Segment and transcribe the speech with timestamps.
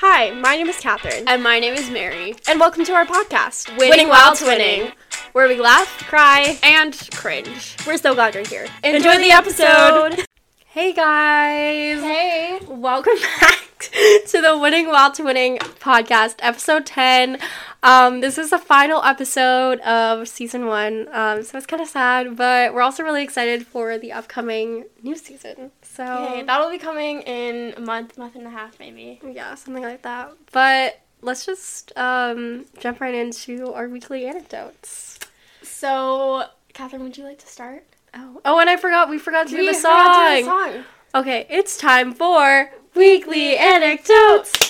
[0.00, 2.34] Hi, my name is Catherine, And my name is Mary.
[2.48, 4.92] and welcome to our podcast, Winning While Twinning,
[5.32, 6.58] where we laugh cry.
[6.62, 7.76] and cringe.
[7.86, 8.66] We're so glad you're here.
[8.84, 10.24] Enjoy the episode.
[10.66, 12.60] Hey guys, Hey.
[12.68, 13.90] welcome back
[14.26, 17.38] to the Winning While Twinning podcast, episode 10.
[17.82, 22.36] Um, this is the final episode of season one, um, so it's kind of sad,
[22.36, 25.70] but we're also really excited for the upcoming new season.
[25.82, 29.20] So, Okay, that'll be coming in a month, month and a half, maybe.
[29.24, 30.32] yeah, something like that.
[30.50, 35.20] But let's just um, jump right into our weekly anecdotes.
[35.62, 37.84] So, Catherine, would you like to start?
[38.12, 39.08] Oh, oh, and I forgot.
[39.08, 40.84] We forgot to do We the forgot to do the song.
[41.14, 44.67] Okay, it's time for weekly anecdotes.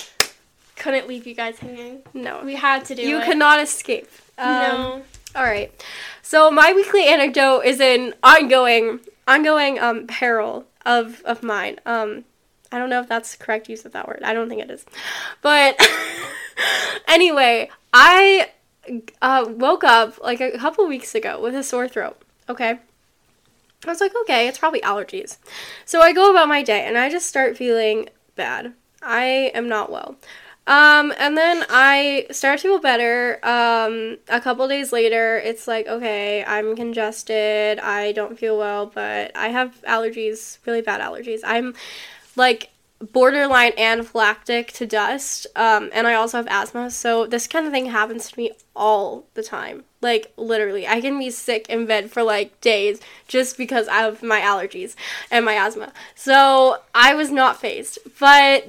[0.79, 2.01] Couldn't leave you guys hanging.
[2.13, 3.25] No, We had to do you it.
[3.25, 4.09] cannot escape.
[4.37, 5.01] Um, no.
[5.35, 5.71] All right.
[6.23, 11.79] So my weekly anecdote is an ongoing, ongoing um peril of of mine.
[11.85, 12.25] Um,
[12.71, 14.21] I don't know if that's the correct use of that word.
[14.23, 14.85] I don't think it is,
[15.41, 15.79] but
[17.07, 18.49] anyway, I
[19.21, 22.21] uh, woke up like a couple weeks ago with a sore throat.
[22.47, 22.79] Okay.
[23.85, 25.37] I was like, okay, it's probably allergies.
[25.85, 28.73] So I go about my day and I just start feeling bad.
[29.01, 30.17] I am not well.
[30.69, 33.39] Um, and then I start to feel better.
[33.43, 37.79] Um, a couple days later, it's like, okay, I'm congested.
[37.79, 41.39] I don't feel well, but I have allergies, really bad allergies.
[41.43, 41.73] I'm
[42.35, 45.47] like borderline anaphylactic to dust.
[45.55, 46.91] Um, and I also have asthma.
[46.91, 49.85] So this kind of thing happens to me all the time.
[50.01, 54.41] Like literally, I can be sick in bed for like days just because of my
[54.41, 54.93] allergies
[55.31, 55.93] and my asthma.
[56.13, 58.67] So I was not fazed, but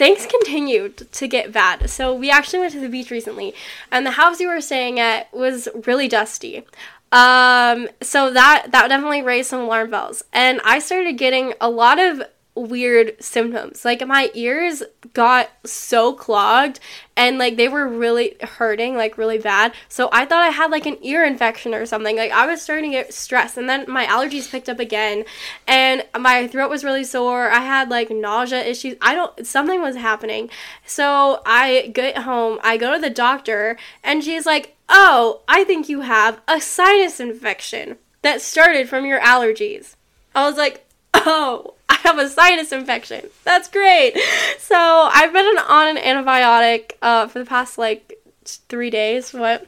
[0.00, 1.90] things continued to get bad.
[1.90, 3.54] So we actually went to the beach recently,
[3.92, 6.64] and the house we were staying at was really dusty.
[7.12, 11.98] Um, so that that definitely raised some alarm bells, and I started getting a lot
[11.98, 12.22] of
[12.54, 13.84] weird symptoms.
[13.84, 14.82] Like my ears
[15.14, 16.80] got so clogged
[17.16, 19.72] and like they were really hurting like really bad.
[19.88, 22.16] So I thought I had like an ear infection or something.
[22.16, 25.24] Like I was starting to get stressed and then my allergies picked up again
[25.66, 27.50] and my throat was really sore.
[27.50, 28.96] I had like nausea issues.
[29.00, 30.50] I don't something was happening.
[30.84, 35.88] So I get home, I go to the doctor and she's like, "Oh, I think
[35.88, 39.94] you have a sinus infection that started from your allergies."
[40.34, 43.26] I was like, "Oh, I have a sinus infection.
[43.44, 44.16] That's great.
[44.58, 48.14] So I've been on an antibiotic uh, for the past like
[48.44, 49.32] three days.
[49.32, 49.66] What?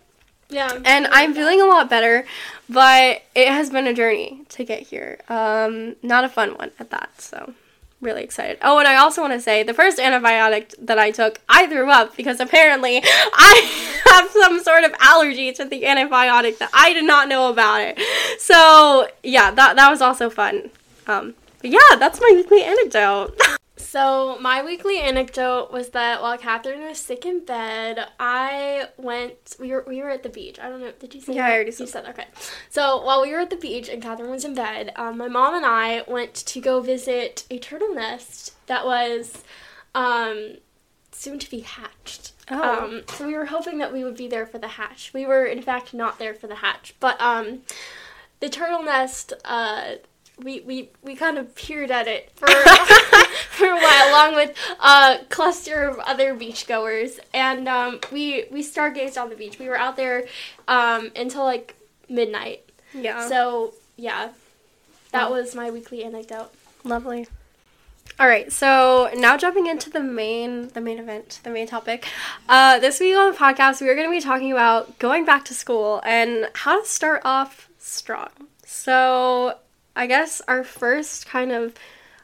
[0.49, 0.79] Yeah.
[0.85, 2.25] And I'm feeling a lot better,
[2.69, 5.19] but it has been a journey to get here.
[5.29, 7.21] Um, not a fun one at that.
[7.21, 7.55] So
[8.01, 8.59] really excited.
[8.63, 11.91] Oh, and I also want to say the first antibiotic that I took, I threw
[11.91, 17.05] up because apparently I have some sort of allergy to the antibiotic that I did
[17.05, 17.99] not know about it.
[18.41, 20.71] So yeah, that that was also fun.
[21.07, 23.39] Um, but yeah, that's my weekly anecdote.
[23.83, 29.57] So my weekly anecdote was that while Catherine was sick in bed, I went.
[29.59, 30.59] We were we were at the beach.
[30.59, 30.93] I don't know.
[30.99, 31.35] Did you say?
[31.35, 31.55] Yeah, I that?
[31.55, 32.27] already You said said okay.
[32.71, 35.55] So while we were at the beach and Catherine was in bed, um, my mom
[35.55, 39.43] and I went to go visit a turtle nest that was,
[39.95, 40.57] um,
[41.11, 42.33] soon to be hatched.
[42.51, 42.85] Oh.
[42.85, 45.13] Um, so we were hoping that we would be there for the hatch.
[45.13, 47.61] We were in fact not there for the hatch, but um,
[48.41, 49.33] the turtle nest.
[49.45, 49.97] Uh,
[50.43, 52.47] we, we, we kind of peered at it for,
[53.51, 59.21] for a while, along with a cluster of other beachgoers, and um, we we stargazed
[59.21, 59.59] on the beach.
[59.59, 60.27] We were out there
[60.69, 61.77] um, until like
[62.09, 62.69] midnight.
[62.95, 63.29] yeah.
[63.29, 64.31] So yeah,
[65.13, 65.37] that Wow.
[65.37, 66.51] was my weekly anecdote.
[66.85, 67.27] Lovely.
[68.21, 72.07] All right, so now jumping into the main the main event, the main topic.
[72.49, 75.45] Uh, this week on the podcast, we are going to be talking about going back
[75.47, 78.29] to school and how to start off strong.
[78.67, 79.57] So,
[79.95, 81.75] I guess our first kind of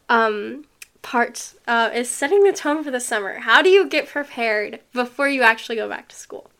[0.09, 0.65] um,
[1.03, 3.39] part uh, is setting the tone for the summer.
[3.41, 6.51] How do you get prepared before you actually go back to school?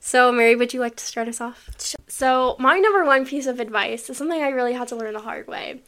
[0.00, 1.70] So, Mary, would you like to start us off?
[2.08, 5.20] So my number one piece of advice is something I really had to learn the
[5.20, 5.80] hard way.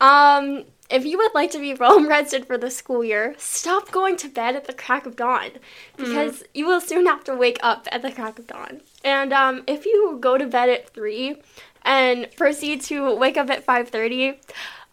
[0.00, 4.16] Um, if you would like to be well rested for the school year, stop going
[4.18, 5.50] to bed at the crack of dawn
[5.96, 8.80] because you will soon have to wake up at the crack of dawn.
[9.04, 11.36] And um, if you go to bed at three
[11.88, 14.38] and proceed to wake up at five thirty,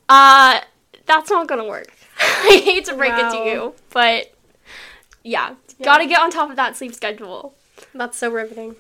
[0.10, 0.62] uh,
[1.06, 1.92] that's not gonna work.
[2.20, 4.34] I hate to break it to you, but
[5.24, 5.86] yeah, Yeah.
[5.86, 7.54] gotta get on top of that sleep schedule.
[7.94, 8.76] That's so riveting.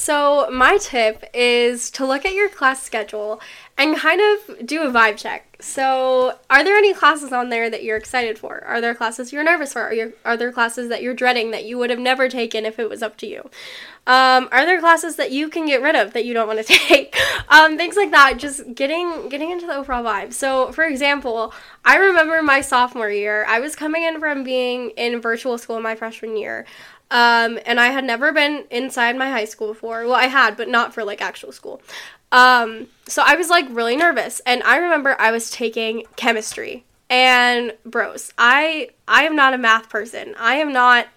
[0.00, 3.40] So, my tip is to look at your class schedule
[3.76, 5.56] and kind of do a vibe check.
[5.60, 8.62] So, are there any classes on there that you're excited for?
[8.64, 9.82] Are there classes you're nervous for?
[9.82, 12.78] Are, you, are there classes that you're dreading that you would have never taken if
[12.78, 13.50] it was up to you?
[14.06, 16.64] Um, are there classes that you can get rid of that you don't want to
[16.78, 17.16] take?
[17.48, 18.38] um, things like that.
[18.38, 20.32] Just getting getting into the overall vibe.
[20.32, 21.52] So, for example,
[21.84, 23.44] I remember my sophomore year.
[23.48, 26.66] I was coming in from being in virtual school my freshman year.
[27.10, 30.04] Um, and I had never been inside my high school before.
[30.04, 31.80] Well, I had, but not for like actual school.
[32.32, 36.84] Um, so I was like really nervous, and I remember I was taking chemistry.
[37.10, 40.34] And bros, I I am not a math person.
[40.38, 41.08] I am not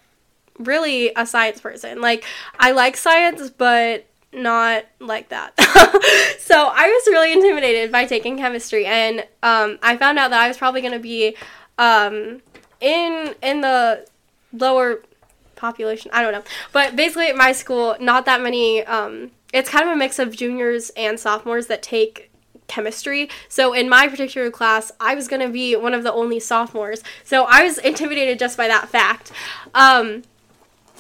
[0.58, 2.00] really a science person.
[2.00, 2.24] Like
[2.58, 5.54] I like science, but not like that.
[6.40, 10.48] so I was really intimidated by taking chemistry, and um, I found out that I
[10.48, 11.36] was probably going to be
[11.78, 12.42] um,
[12.80, 14.08] in in the
[14.54, 15.02] lower
[15.62, 16.12] population.
[16.14, 16.44] I don't know,
[16.74, 18.84] but basically at my school, not that many.
[18.84, 22.32] Um, it's kind of a mix of juniors and sophomores that take
[22.68, 23.30] chemistry.
[23.50, 27.04] So in my particular class, I was going to be one of the only sophomores.
[27.24, 29.32] So I was intimidated just by that fact.
[29.76, 30.24] Um,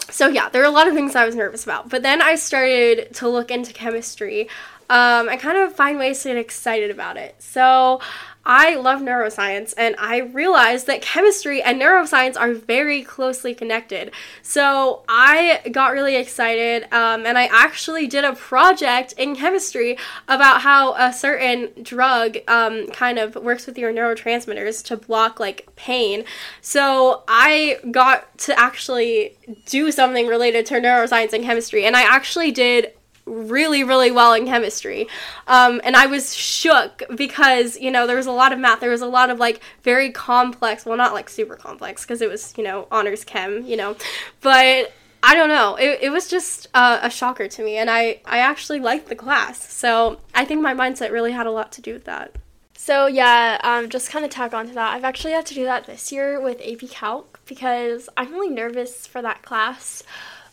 [0.09, 1.89] so yeah, there were a lot of things I was nervous about.
[1.89, 4.49] But then I started to look into chemistry
[4.89, 7.35] um, and kind of find ways to get excited about it.
[7.39, 8.01] So
[8.45, 14.11] I love neuroscience and I realized that chemistry and neuroscience are very closely connected.
[14.41, 19.97] So I got really excited um, and I actually did a project in chemistry
[20.27, 25.67] about how a certain drug um, kind of works with your neurotransmitters to block like
[25.75, 26.23] pain.
[26.61, 32.51] So I got to actually do something related to neuroscience and chemistry and I actually
[32.51, 32.93] did
[33.25, 35.07] really, really well in chemistry.
[35.47, 38.79] Um, and I was shook because, you know, there was a lot of math.
[38.79, 42.29] There was a lot of like very complex, well, not like super complex because it
[42.29, 43.95] was, you know, honors chem, you know,
[44.41, 44.91] but
[45.23, 45.75] I don't know.
[45.75, 47.77] It, it was just uh, a shocker to me.
[47.77, 49.71] And I, I actually liked the class.
[49.71, 52.35] So I think my mindset really had a lot to do with that.
[52.73, 54.95] So yeah, um, just kind of tack on to that.
[54.95, 59.05] I've actually had to do that this year with AP Calc because I'm really nervous
[59.05, 60.01] for that class.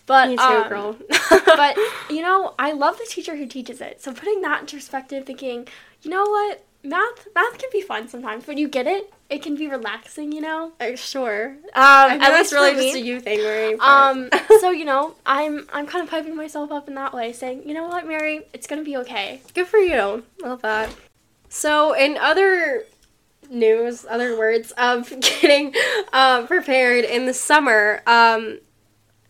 [0.09, 0.97] But Me too, um, girl.
[1.31, 1.77] but
[2.11, 4.03] you know, I love the teacher who teaches it.
[4.03, 5.69] So putting that into perspective, thinking,
[6.03, 8.47] you know what, math math can be fun sometimes.
[8.47, 10.33] When you get it, it can be relaxing.
[10.33, 10.73] You know.
[10.81, 11.51] Uh, sure.
[11.51, 13.77] Um, I at that's really just a you thing, Mary.
[13.79, 17.69] Um, so you know, I'm I'm kind of piping myself up in that way, saying,
[17.69, 19.43] you know what, Mary, it's gonna be okay.
[19.53, 20.25] Good for you.
[20.43, 20.89] Love that.
[21.51, 22.85] So, in other
[23.51, 25.75] news, other words of getting
[26.15, 28.61] uh, prepared in the summer, um,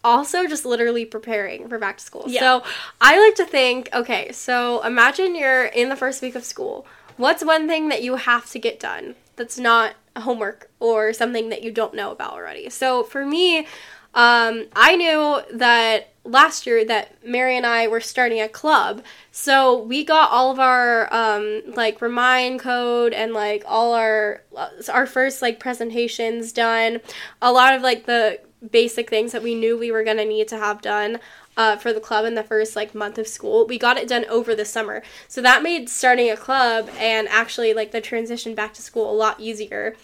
[0.09, 2.25] also just literally preparing for back to school.
[2.27, 2.41] Yeah.
[2.41, 2.65] So,
[3.01, 6.87] I like to think okay, so imagine you're in the first week of school.
[7.17, 11.63] What's one thing that you have to get done that's not homework or something that
[11.63, 12.71] you don't know about already?
[12.71, 13.67] So, for me,
[14.15, 19.03] um, I knew that last year that Mary and I were starting a club.
[19.33, 24.43] So we got all of our um, like remind code and like all our
[24.93, 27.01] our first like presentations done.
[27.41, 28.41] A lot of like the
[28.71, 31.19] basic things that we knew we were gonna need to have done.
[31.57, 34.25] Uh, for the club in the first like month of school we got it done
[34.27, 38.73] over the summer so that made starting a club and actually like the transition back
[38.73, 39.97] to school a lot easier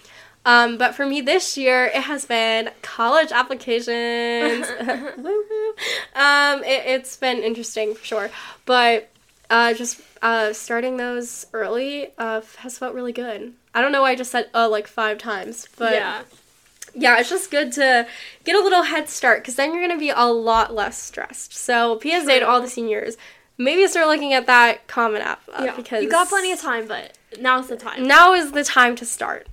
[0.46, 4.66] um, but for me this year, it has been college applications.
[6.16, 8.30] Um, it, it's been interesting for sure.
[8.66, 9.10] But
[9.50, 13.52] uh, just uh, starting those early uh, has felt really good.
[13.74, 16.22] I don't know why I just said uh like five times, but yeah,
[16.94, 18.06] it's just good to
[18.44, 21.55] get a little head start because then you're going to be a lot less stressed.
[21.55, 23.17] So, PSA to all the seniors,
[23.58, 26.87] maybe start looking at that Common App uh, yeah, because you got plenty of time,
[26.87, 28.06] but now's the time.
[28.06, 29.49] now is the time to start.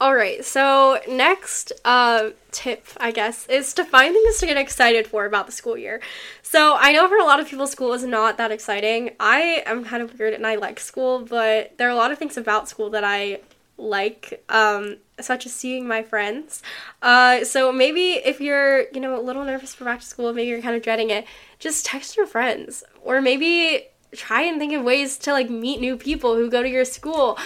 [0.00, 5.06] All right, so next uh, tip, I guess, is to find things to get excited
[5.06, 6.00] for about the school year.
[6.42, 9.12] So I know for a lot of people, school is not that exciting.
[9.20, 12.18] I am kind of weird and I like school, but there are a lot of
[12.18, 13.40] things about school that I
[13.76, 16.62] like, um, such as seeing my friends.
[17.02, 20.48] Uh, so maybe if you're, you know, a little nervous for back to school, maybe
[20.48, 21.26] you're kind of dreading it,
[21.58, 25.96] just text your friends, or maybe try and think of ways to like meet new
[25.96, 27.36] people who go to your school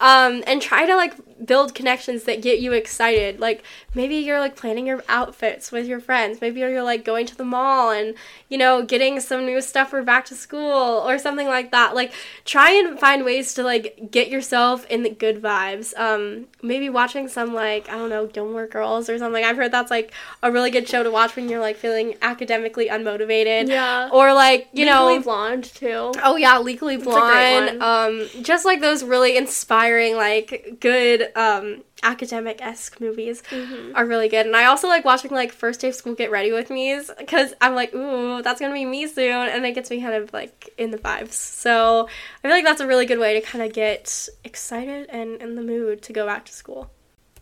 [0.00, 1.14] um, and try to like
[1.44, 3.40] build connections that get you excited.
[3.40, 3.62] Like
[3.94, 6.40] maybe you're like planning your outfits with your friends.
[6.40, 8.14] Maybe you're like going to the mall and
[8.48, 11.94] you know getting some new stuff for back to school or something like that.
[11.94, 12.12] Like
[12.44, 15.96] try and find ways to like get yourself in the good vibes.
[15.98, 19.44] Um maybe watching some like i don't know gilmore girls or something.
[19.44, 22.88] I've heard that's like a really good show to watch when you're like feeling academically
[22.88, 23.68] unmotivated.
[23.68, 24.08] Yeah.
[24.12, 26.12] or like you know Legally blonde too.
[26.22, 27.82] Oh yeah, Legally Blonde.
[27.82, 33.92] Um, just like those really inspiring, like good good um, academic esque movies Mhm.
[33.94, 34.46] are really good.
[34.46, 37.54] And I also like watching like first day of school get ready with me's because
[37.60, 40.70] I'm like, ooh, that's gonna be me soon, and it gets me kind of like
[40.78, 41.32] in the vibes.
[41.32, 42.08] So
[42.42, 45.54] I feel like that's a really good way to kind of get excited and in
[45.54, 46.90] the mood to go back to school.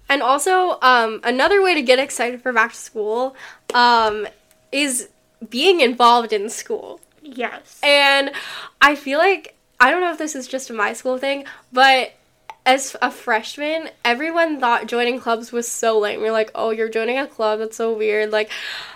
[0.08, 3.34] And also, um, another way to get excited for back to school
[3.74, 4.26] um,
[4.70, 5.08] is
[5.50, 7.00] being involved in school.
[7.22, 7.80] Yes.
[7.82, 8.30] And
[8.80, 12.12] I feel like I don't know if this is just a my school thing, but
[12.66, 16.20] as a freshman, everyone thought joining clubs was so lame.
[16.20, 17.60] You're like, oh, you're joining a club.
[17.60, 18.32] That's so weird.
[18.32, 18.50] Like,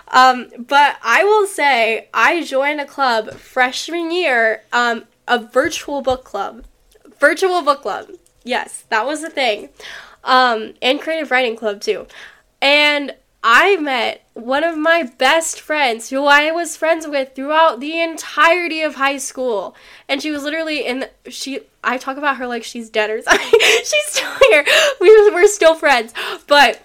[0.09, 6.25] um, but I will say I joined a club freshman year, um, a virtual book
[6.25, 6.65] club,
[7.19, 8.09] virtual book club.
[8.43, 9.69] Yes, that was the thing,
[10.23, 12.07] um, and creative writing club too,
[12.61, 17.99] and I met one of my best friends who I was friends with throughout the
[17.99, 19.75] entirety of high school.
[20.07, 23.21] And she was literally in the, she I talk about her like she's dead or
[23.21, 23.59] something.
[23.59, 24.65] she's still here.
[24.99, 26.13] We we're still friends.
[26.47, 26.81] But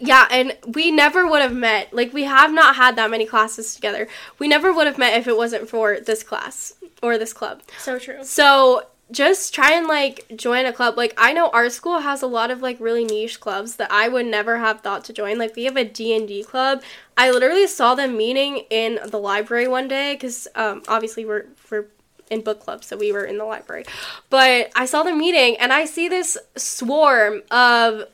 [0.00, 1.92] yeah, and we never would have met.
[1.92, 4.08] Like we have not had that many classes together.
[4.38, 7.62] We never would have met if it wasn't for this class or this club.
[7.78, 8.24] So true.
[8.24, 10.96] So just try and like join a club.
[10.96, 14.08] Like I know our school has a lot of like really niche clubs that I
[14.08, 15.38] would never have thought to join.
[15.38, 16.82] Like we have a D&D club.
[17.16, 21.86] I literally saw them meeting in the library one day cuz um obviously we're we're
[22.32, 23.84] in book club, so we were in the library.
[24.30, 28.04] But I saw the meeting and I see this swarm of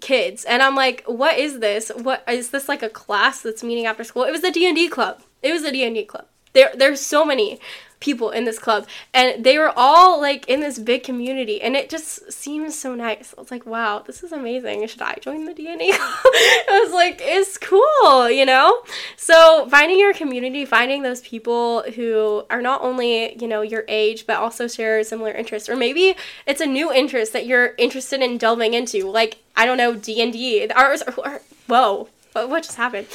[0.00, 1.90] kids and I'm like, "What is this?
[1.94, 5.22] What is this like a class that's meeting after school?" It was the D&D club.
[5.42, 6.26] It was the D&D club.
[6.52, 7.58] There there's so many
[8.00, 11.88] people in this club and they were all like in this big community and it
[11.88, 13.34] just seems so nice.
[13.36, 14.86] I was like wow this is amazing.
[14.86, 18.82] Should i join the dna i was like it's cool you know?
[19.16, 24.26] So finding your community finding those people who are not only you know your age
[24.26, 26.14] but also share similar interests or maybe
[26.46, 30.70] it's a new interest that you're interested in delving into like i don't know d&d
[30.72, 33.06] ours or, whoa what, what just happened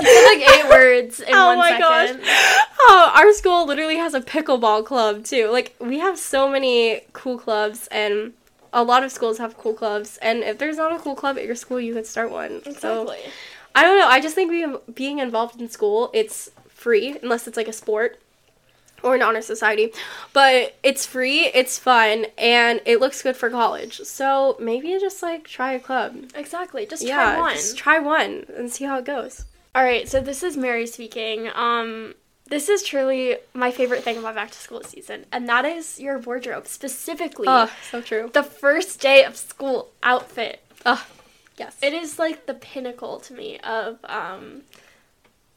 [0.00, 2.20] You said like eight words in oh one my second.
[2.22, 2.68] gosh.
[2.80, 5.50] Oh, our school literally has a pickleball club too.
[5.50, 8.32] Like we have so many cool clubs and
[8.72, 11.44] a lot of schools have cool clubs and if there's not a cool club at
[11.44, 12.62] your school, you could start one.
[12.78, 13.32] So Exactly.
[13.74, 14.08] I don't know.
[14.08, 18.18] I just think being being involved in school, it's free unless it's like a sport
[19.02, 19.92] or an honor society.
[20.32, 24.00] But it's free, it's fun, and it looks good for college.
[24.00, 26.16] So maybe just like try a club.
[26.34, 26.86] Exactly.
[26.86, 27.54] Just yeah, try one.
[27.54, 29.44] just try one and see how it goes.
[29.74, 31.48] All right, so this is Mary speaking.
[31.54, 32.14] Um,
[32.48, 36.18] this is truly my favorite thing about back to school season, and that is your
[36.18, 38.30] wardrobe, specifically Oh, so true.
[38.32, 40.58] the first day of school outfit.
[40.84, 41.06] Oh,
[41.56, 41.76] yes.
[41.80, 44.62] It is like the pinnacle to me of um,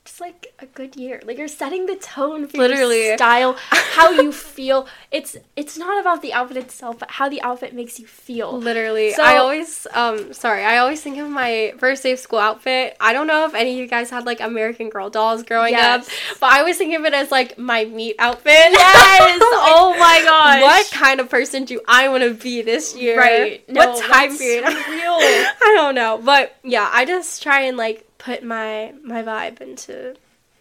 [0.05, 1.21] just like a good year.
[1.25, 3.07] Like you're setting the tone for Literally.
[3.07, 4.85] your style, how you feel.
[5.11, 8.57] It's it's not about the outfit itself, but how the outfit makes you feel.
[8.57, 12.39] Literally, So- I always um sorry, I always think of my first day of school
[12.39, 12.97] outfit.
[12.99, 16.05] I don't know if any of you guys had like American Girl dolls growing Yes.
[16.07, 18.51] up, but I always think of it as like my meet outfit.
[18.53, 19.19] Yes!
[19.21, 20.61] Like, oh my gosh!
[20.61, 23.17] What kind of person do I want to be this year?
[23.17, 23.67] Right.
[23.69, 24.63] No, what time period?
[24.89, 25.17] real.
[25.17, 30.15] I don't know, but yeah, I just try and like put my my vibe into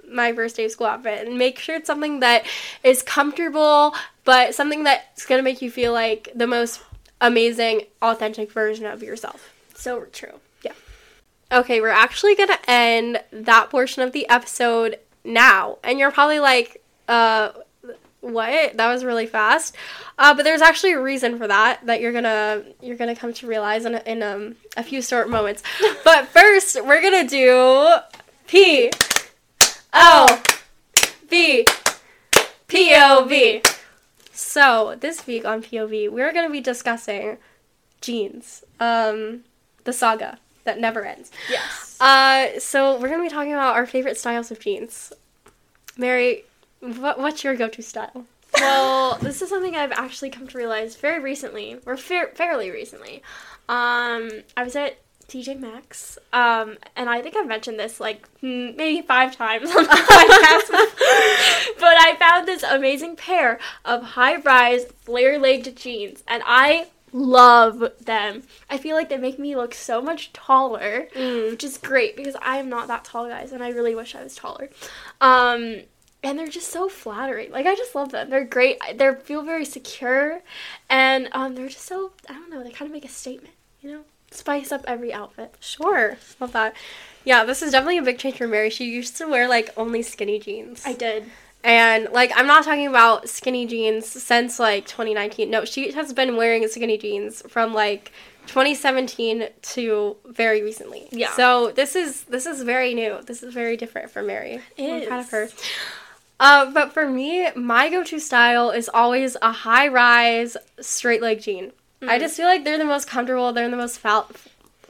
[0.09, 2.45] my first day of school outfit and make sure it's something that
[2.83, 6.83] is comfortable, but something that's gonna make you feel like the most
[7.21, 9.52] amazing, authentic version of yourself.
[9.75, 10.40] So true.
[10.62, 10.73] Yeah.
[11.50, 16.83] Okay, we're actually gonna end that portion of the episode now, and you're probably like,
[17.09, 17.50] uh,
[18.23, 18.76] what?
[18.76, 19.76] That was really fast.
[20.17, 23.47] Uh, but there's actually a reason for that that you're gonna you're gonna come to
[23.47, 25.62] realize in a, in um, a few short moments.
[26.05, 27.97] but first, we're gonna do
[28.47, 28.91] P
[29.93, 30.43] O
[31.29, 31.67] V
[32.69, 33.62] P O V.
[34.33, 37.38] So this week on POV, we're gonna be discussing
[38.00, 39.43] jeans, um,
[39.85, 41.33] the saga that never ends.
[41.50, 42.00] Yes.
[42.00, 45.12] Uh, so we're gonna be talking about our favorite styles of jeans.
[45.97, 46.45] Mary,
[46.82, 48.26] what, what's your go-to style?
[48.54, 53.22] well, this is something I've actually come to realize very recently, or fa- fairly recently.
[53.68, 54.98] Um, I was at
[55.28, 59.88] TJ Maxx, um, and I think I've mentioned this like maybe five times on the
[59.88, 60.68] podcast,
[61.80, 68.42] but I found this amazing pair of high-rise flare-legged jeans, and I love them.
[68.68, 71.52] I feel like they make me look so much taller, Mm.
[71.52, 74.22] which is great because I am not that tall, guys, and I really wish I
[74.22, 74.68] was taller.
[75.22, 75.82] Um,
[76.23, 77.50] and they're just so flattering.
[77.50, 78.31] Like I just love them.
[78.31, 78.79] They're great.
[78.95, 80.43] They feel very secure,
[80.88, 82.62] and um, they're just so I don't know.
[82.62, 84.00] They kind of make a statement, you know,
[84.31, 85.55] spice up every outfit.
[85.61, 86.75] Sure, love that.
[87.25, 88.71] Yeah, this is definitely a big change for Mary.
[88.71, 90.83] She used to wear like only skinny jeans.
[90.85, 91.25] I did.
[91.64, 95.49] And like I'm not talking about skinny jeans since like 2019.
[95.50, 98.11] No, she has been wearing skinny jeans from like
[98.49, 101.09] 2017 to very recently.
[101.12, 101.33] Yeah.
[101.35, 103.21] So this is this is very new.
[103.25, 104.61] This is very different for Mary.
[104.76, 105.49] It I'm proud of her.
[106.42, 111.70] Uh, but for me, my go-to style is always a high-rise straight leg jean.
[112.02, 113.52] I just feel like they're the most comfortable.
[113.52, 114.28] They're the most fal-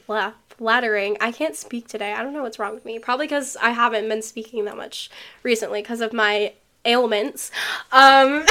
[0.07, 1.15] fla- flattering.
[1.21, 2.11] I can't speak today.
[2.13, 2.97] I don't know what's wrong with me.
[2.97, 5.11] Probably because I haven't been speaking that much
[5.43, 6.53] recently because of my
[6.85, 7.51] ailments.
[7.91, 8.45] Um,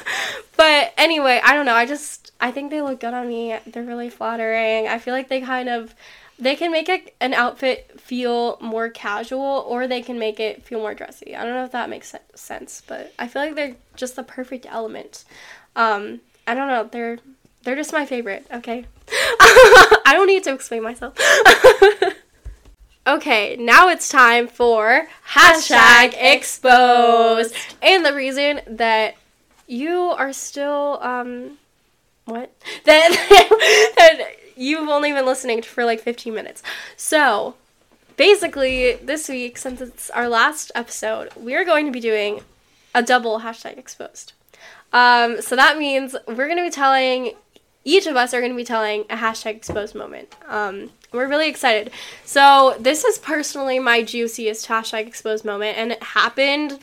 [0.56, 1.74] but anyway, I don't know.
[1.74, 3.56] I just I think they look good on me.
[3.68, 4.88] They're really flattering.
[4.88, 5.94] I feel like they kind of
[6.38, 10.78] they can make a, an outfit feel more casual or they can make it feel
[10.78, 11.34] more dressy.
[11.34, 14.66] I don't know if that makes sense, but I feel like they're just the perfect
[14.68, 15.24] element.
[15.74, 16.88] Um, I don't know.
[16.90, 17.18] They're
[17.64, 18.46] they're just my favorite.
[18.52, 21.18] Okay, I don't need to explain myself.
[23.06, 29.16] okay, now it's time for hashtag exposed, and the reason that
[29.66, 31.58] you are still um
[32.24, 32.52] what
[32.84, 36.62] that that you've only been listening for like 15 minutes.
[36.96, 37.54] So,
[38.16, 42.40] basically, this week, since it's our last episode, we are going to be doing
[42.94, 44.32] a double hashtag exposed.
[44.92, 47.32] Um, so that means we're going to be telling,
[47.84, 50.34] each of us are going to be telling a hashtag exposed moment.
[50.46, 51.92] Um, we're really excited.
[52.24, 56.80] So, this is personally my juiciest hashtag exposed moment, and it happened,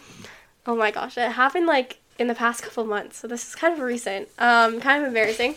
[0.66, 3.18] oh my gosh, it happened like in the past couple months.
[3.18, 5.56] So, this is kind of recent, um, kind of embarrassing.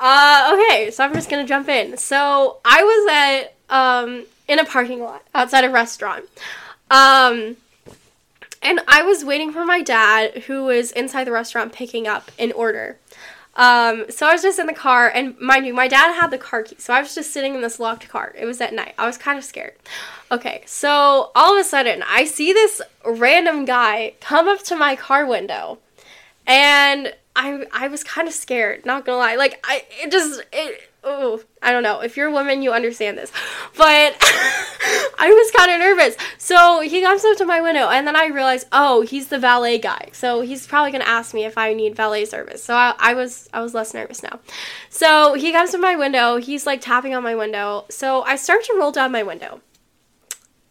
[0.00, 1.96] Uh, okay, so I'm just gonna jump in.
[1.96, 6.24] So I was at um in a parking lot outside a restaurant.
[6.90, 7.56] Um
[8.62, 12.52] and I was waiting for my dad who was inside the restaurant picking up an
[12.52, 12.98] order.
[13.56, 16.38] Um, so I was just in the car, and mind you, my dad had the
[16.38, 18.34] car key, so I was just sitting in this locked car.
[18.36, 18.94] It was at night.
[18.98, 19.74] I was kind of scared.
[20.32, 24.96] Okay, so all of a sudden, I see this random guy come up to my
[24.96, 25.78] car window,
[26.46, 28.84] and I I was kind of scared.
[28.84, 30.90] Not gonna lie, like I it just it.
[31.06, 32.00] Oh, I don't know.
[32.00, 33.30] If you're a woman, you understand this.
[33.76, 34.16] But
[35.18, 36.16] I was kind of nervous.
[36.38, 39.78] So he comes up to my window, and then I realized, oh, he's the valet
[39.78, 40.08] guy.
[40.12, 42.64] So he's probably gonna ask me if I need valet service.
[42.64, 44.40] So I, I was I was less nervous now.
[44.88, 46.38] So he comes to my window.
[46.38, 47.84] He's like tapping on my window.
[47.90, 49.60] So I start to roll down my window.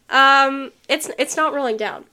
[0.09, 2.05] Um, it's it's not rolling down.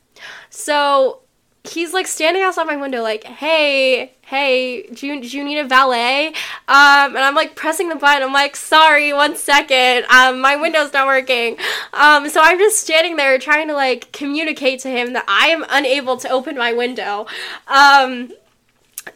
[0.50, 1.20] So
[1.64, 5.64] he's like standing outside my window like hey hey do you, do you need a
[5.64, 6.28] valet?
[6.68, 8.22] Um and i'm like pressing the button.
[8.22, 10.04] I'm like sorry one second.
[10.10, 11.58] Um my window's not working.
[11.92, 15.64] Um so i'm just standing there trying to like communicate to him that i am
[15.68, 17.26] unable to open my window.
[17.66, 18.30] Um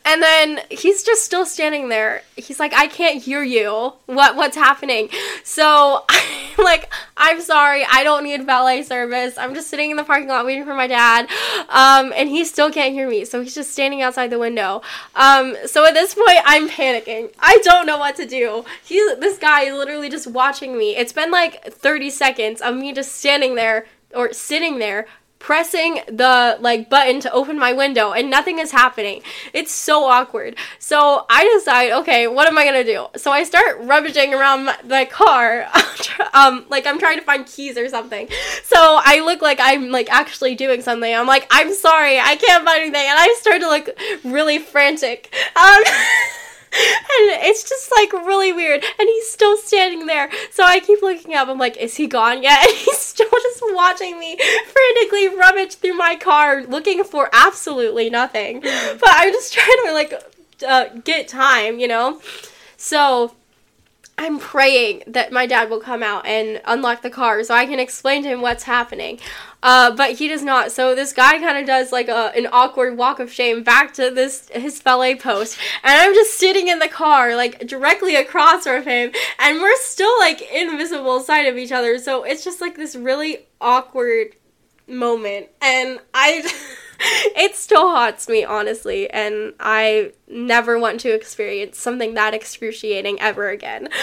[0.05, 2.23] and then he's just still standing there.
[2.37, 3.93] He's like, I can't hear you.
[4.07, 5.09] What what's happening?
[5.45, 9.37] So I'm like, I'm sorry, I don't need valet service.
[9.39, 11.29] I'm just sitting in the parking lot waiting for my dad.
[11.69, 13.25] Um, and he still can't hear me.
[13.25, 14.83] So he's just standing outside the window.
[15.15, 17.33] Um, so at this point I'm panicking.
[17.39, 18.65] I don't know what to do.
[18.85, 20.97] He's this guy is literally just watching me.
[20.97, 25.07] It's been like 30 seconds of me just standing there or sitting there
[25.45, 29.21] pressing the like button to open my window and nothing is happening.
[29.53, 30.57] It's so awkward.
[30.79, 33.09] So I decide, okay, what am I gonna do?
[33.17, 35.69] So I start rummaging around my, the car,
[36.33, 38.27] um, like I'm trying to find keys or something.
[38.63, 41.15] So I look like I'm like actually doing something.
[41.15, 43.91] I'm like, I'm sorry, I can't find anything, and I start to look
[44.25, 45.31] really frantic.
[45.57, 45.83] Um.
[46.75, 48.83] and it's just like really weird.
[48.99, 50.31] And he's still standing there.
[50.51, 51.49] So I keep looking up.
[51.49, 52.59] I'm like, is he gone yet?
[52.65, 58.61] And he's still just watching me frantically rummage through my car looking for absolutely nothing.
[59.05, 60.15] But I'm just trying to like
[60.67, 62.21] uh, get time, you know?
[62.77, 63.35] So
[64.17, 67.81] I'm praying that my dad will come out and unlock the car so I can
[67.81, 69.19] explain to him what's happening.
[69.61, 70.71] Uh, but he does not.
[70.71, 74.11] So this guy kind of does like a, an awkward walk of shame back to
[74.11, 78.85] this his valet post, and I'm just sitting in the car like directly across from
[78.85, 81.99] him, and we're still like invisible side of each other.
[81.99, 84.37] So it's just like this really awkward
[84.87, 86.49] moment, and I.
[87.37, 93.49] it still haunts me honestly and i never want to experience something that excruciating ever
[93.49, 93.89] again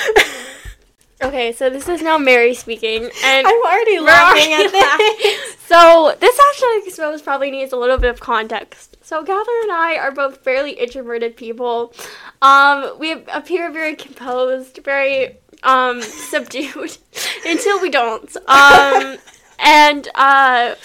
[1.23, 4.71] Okay, so this is now Mary speaking, and i'm already laughing already at
[5.19, 8.97] this so this hashtag exposed probably needs a little bit of context.
[9.04, 11.93] So Gather and I are both fairly introverted people.
[12.41, 16.97] Um, we appear very composed, very um subdued
[17.45, 18.36] until we don't.
[18.47, 19.17] Um,
[19.60, 20.75] and uh,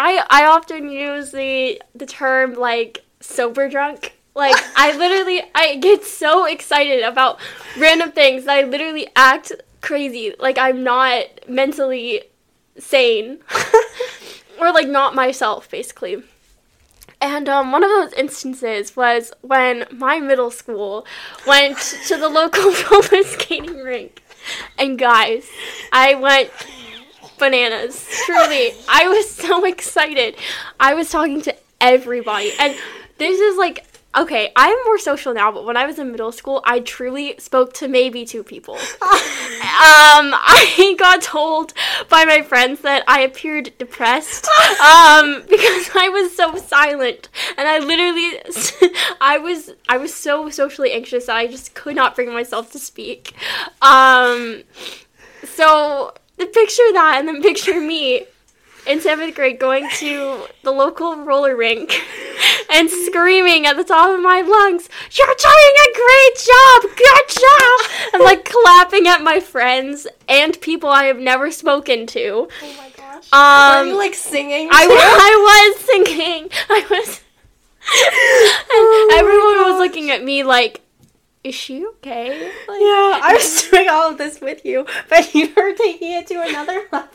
[0.00, 4.16] I I often use the the term like sober drunk.
[4.34, 7.38] Like I literally I get so excited about
[7.78, 10.34] random things that I literally act crazy.
[10.38, 12.22] Like I'm not mentally
[12.78, 13.40] sane.
[14.60, 16.22] or like not myself basically.
[17.20, 21.06] And um, one of those instances was when my middle school
[21.46, 24.22] went to the local roller skating rink.
[24.78, 25.46] And guys,
[25.92, 26.50] I went
[27.40, 28.06] bananas.
[28.26, 30.36] Truly, I was so excited.
[30.78, 32.52] I was talking to everybody.
[32.60, 32.76] And
[33.18, 33.84] this is like
[34.16, 37.72] okay, I'm more social now, but when I was in middle school, I truly spoke
[37.74, 38.74] to maybe two people.
[38.74, 41.72] um, I got told
[42.08, 44.46] by my friends that I appeared depressed
[44.80, 50.92] um, because I was so silent, and I literally, I was, I was so socially
[50.92, 53.34] anxious that I just could not bring myself to speak.
[53.80, 54.64] Um,
[55.44, 56.14] so
[56.46, 58.26] picture that, and then picture me
[58.86, 62.00] in seventh grade going to the local roller rink
[62.72, 66.96] and screaming at the top of my lungs, You're doing a great job!
[66.96, 67.90] Good job!
[68.14, 72.48] And like clapping at my friends and people I have never spoken to.
[72.62, 73.32] Oh my gosh.
[73.32, 74.68] Um, Were you like singing?
[74.70, 74.86] I.
[74.86, 76.50] I was singing.
[76.68, 77.20] I was.
[79.10, 80.82] and everyone was looking at me like,
[81.42, 82.28] Is she okay?
[82.68, 86.26] Like, Yeah, I was doing all of this with you, but you were taking it
[86.28, 87.08] to another level.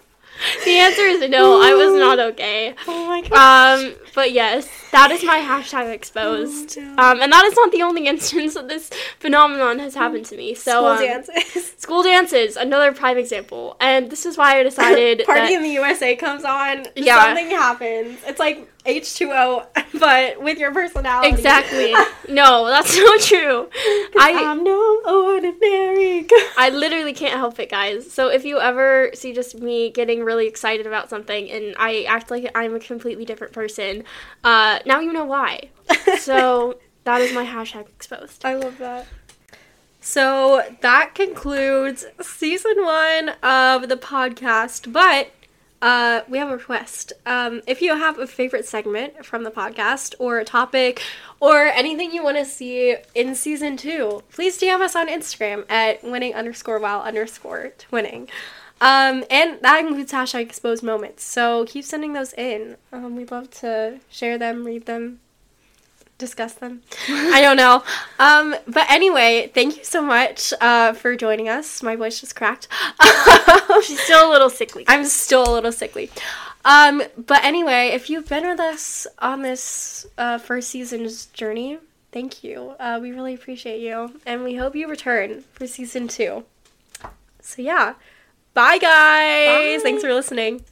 [0.65, 2.75] The answer is no, I was not okay.
[2.89, 3.79] Oh my god.
[3.79, 6.77] Um, but yes, that is my hashtag exposed.
[6.77, 6.89] Oh, no.
[7.01, 10.53] Um, and that is not the only instance that this phenomenon has happened to me.
[10.53, 11.73] So School um, dances.
[11.77, 13.77] School dances, another prime example.
[13.79, 16.85] And this is why I decided Party that in the USA comes on.
[16.97, 17.23] Yeah.
[17.23, 18.19] Something happens.
[18.25, 19.67] It's like H2O,
[19.99, 21.29] but with your personality.
[21.29, 21.93] exactly.
[22.33, 23.69] no, that's not true.
[24.19, 26.39] I I'm no ordinary girl.
[26.57, 28.11] I literally can't help it, guys.
[28.11, 32.31] So if you ever see just me getting really excited about something and I act
[32.31, 34.03] like I'm a completely different person,
[34.43, 35.69] uh, now you know why.
[36.19, 38.45] So that is my hashtag exposed.
[38.45, 39.05] I love that.
[40.01, 44.91] So that concludes season one of the podcast.
[44.91, 45.31] But
[45.81, 47.13] uh, we have a request.
[47.25, 51.01] Um, if you have a favorite segment from the podcast or a topic
[51.39, 56.03] or anything you want to see in season two, please DM us on Instagram at
[56.03, 58.27] winning underscore while underscore winning.
[58.81, 61.23] Um, and that includes hashtag exposed moments.
[61.23, 62.77] So keep sending those in.
[62.91, 65.19] Um, we'd love to share them, read them,
[66.17, 66.81] discuss them.
[67.09, 67.83] I don't know.
[68.19, 71.83] Um, but anyway, thank you so much uh, for joining us.
[71.83, 72.67] My voice just cracked.
[73.83, 74.85] She's still a little sickly.
[74.87, 76.09] I'm still a little sickly.
[76.63, 81.77] Um, but anyway, if you've been with us on this uh, first season's journey,
[82.11, 82.73] thank you.
[82.79, 86.45] Uh, we really appreciate you, and we hope you return for season two.
[87.41, 87.93] So yeah,
[88.55, 89.77] bye guys.
[89.77, 89.83] Bye.
[89.83, 90.63] Thanks for listening.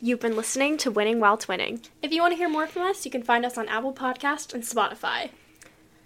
[0.00, 1.88] You've been listening to Winning While Twinning.
[2.02, 4.52] If you want to hear more from us, you can find us on Apple Podcast
[4.52, 5.30] and Spotify.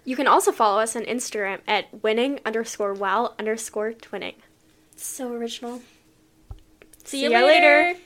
[0.05, 4.35] You can also follow us on Instagram at winning underscore while underscore twinning.
[4.95, 5.83] So original.
[7.05, 7.97] See you later.